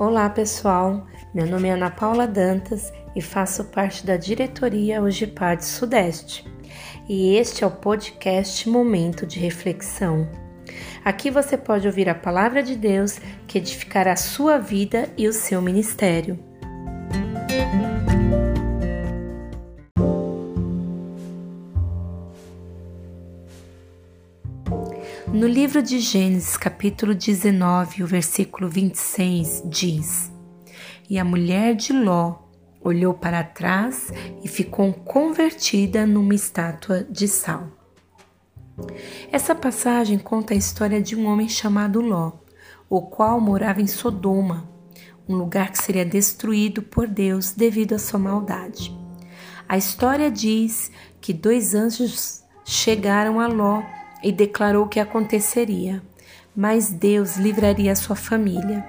[0.00, 6.50] Olá pessoal, meu nome é Ana Paula Dantas e faço parte da diretoria Ugipad Sudeste.
[7.06, 10.26] E este é o podcast Momento de Reflexão.
[11.04, 15.34] Aqui você pode ouvir a palavra de Deus que edificará a sua vida e o
[15.34, 16.42] seu ministério.
[25.32, 30.32] No livro de Gênesis, capítulo 19, o versículo 26 diz:
[31.08, 32.34] E a mulher de Ló
[32.80, 34.12] olhou para trás
[34.42, 37.68] e ficou convertida numa estátua de sal.
[39.30, 42.32] Essa passagem conta a história de um homem chamado Ló,
[42.88, 44.68] o qual morava em Sodoma,
[45.28, 48.92] um lugar que seria destruído por Deus devido à sua maldade.
[49.68, 53.80] A história diz que dois anjos chegaram a Ló
[54.22, 56.02] e declarou que aconteceria,
[56.54, 58.84] mas Deus livraria sua família.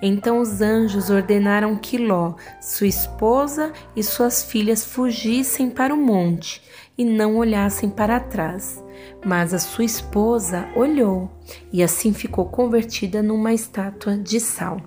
[0.00, 6.62] Então os anjos ordenaram que Ló, sua esposa e suas filhas fugissem para o monte
[6.96, 8.82] e não olhassem para trás.
[9.24, 11.30] Mas a sua esposa olhou
[11.72, 14.80] e assim ficou convertida numa estátua de sal.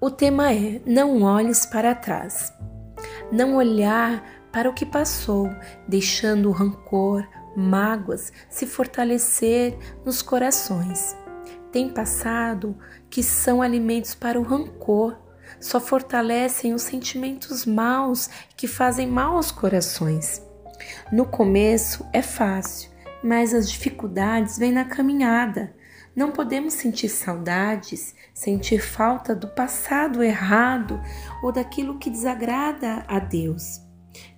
[0.00, 2.52] O tema é: não olhes para trás.
[3.30, 5.48] Não olhar para o que passou,
[5.88, 11.16] deixando o rancor, mágoas se fortalecer nos corações.
[11.70, 12.76] Tem passado
[13.08, 15.16] que são alimentos para o rancor,
[15.58, 20.42] só fortalecem os sentimentos maus que fazem mal aos corações.
[21.10, 22.90] No começo é fácil,
[23.22, 25.74] mas as dificuldades vêm na caminhada.
[26.14, 31.00] Não podemos sentir saudades, sentir falta do passado errado
[31.42, 33.80] ou daquilo que desagrada a Deus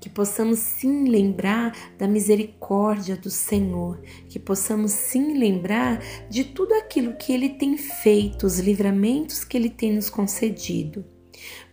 [0.01, 7.15] que possamos sim lembrar da misericórdia do Senhor, que possamos sim lembrar de tudo aquilo
[7.15, 11.05] que Ele tem feito, os livramentos que Ele tem nos concedido.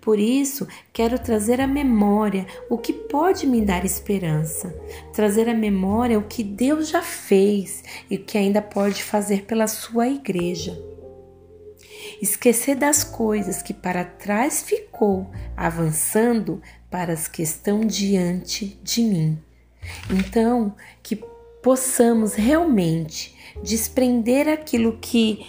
[0.01, 4.75] Por isso, quero trazer à memória o que pode me dar esperança,
[5.13, 9.67] trazer à memória o que Deus já fez e o que ainda pode fazer pela
[9.67, 10.90] sua igreja.
[12.21, 19.39] Esquecer das coisas que para trás ficou, avançando para as que estão diante de mim.
[20.09, 21.15] Então, que
[21.63, 25.45] possamos realmente desprender aquilo que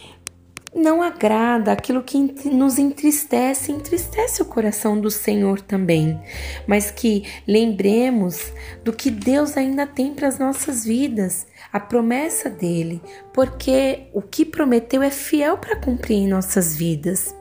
[0.74, 2.18] não agrada, aquilo que
[2.48, 6.18] nos entristece, entristece o coração do Senhor também,
[6.66, 8.52] mas que lembremos
[8.82, 13.02] do que Deus ainda tem para as nossas vidas, a promessa dele,
[13.34, 17.34] porque o que prometeu é fiel para cumprir em nossas vidas.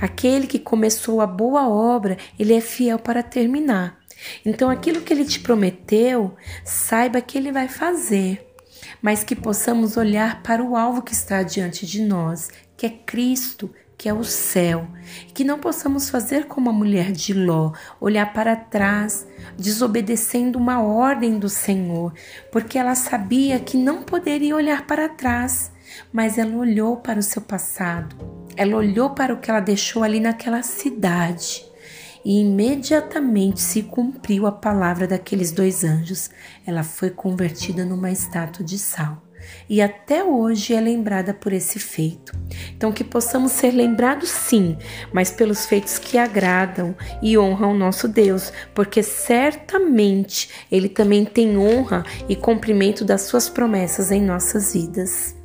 [0.00, 3.98] Aquele que começou a boa obra, ele é fiel para terminar.
[4.44, 8.51] Então, aquilo que ele te prometeu, saiba que ele vai fazer
[9.00, 13.70] mas que possamos olhar para o alvo que está diante de nós, que é Cristo,
[13.96, 14.88] que é o céu,
[15.32, 19.26] que não possamos fazer como a mulher de Ló, olhar para trás,
[19.56, 22.12] desobedecendo uma ordem do Senhor,
[22.50, 25.70] porque ela sabia que não poderia olhar para trás,
[26.12, 28.16] mas ela olhou para o seu passado,
[28.56, 31.71] ela olhou para o que ela deixou ali naquela cidade
[32.24, 36.30] e imediatamente se cumpriu a palavra daqueles dois anjos.
[36.66, 39.22] Ela foi convertida numa estátua de sal.
[39.68, 42.32] E até hoje é lembrada por esse feito.
[42.76, 44.76] Então, que possamos ser lembrados sim,
[45.12, 51.58] mas pelos feitos que agradam e honram o nosso Deus, porque certamente Ele também tem
[51.58, 55.41] honra e cumprimento das Suas promessas em nossas vidas.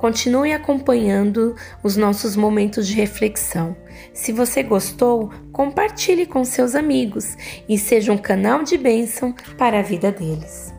[0.00, 3.76] Continue acompanhando os nossos momentos de reflexão.
[4.14, 7.36] Se você gostou, compartilhe com seus amigos
[7.68, 10.72] e seja um canal de bênção para a vida deles.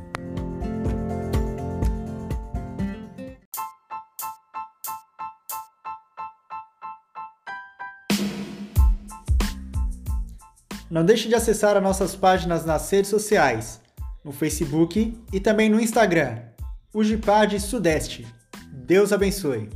[10.89, 13.79] Não deixe de acessar as nossas páginas nas redes sociais,
[14.25, 16.39] no Facebook e também no Instagram,
[16.91, 18.40] o Gipad Sudeste.
[18.71, 19.69] Deus abençoe.